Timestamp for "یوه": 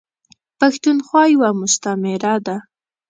1.33-1.49